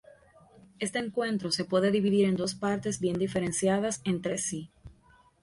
[0.79, 4.71] Este encuentro se puede dividir en dos partes bien diferenciadas entre sí.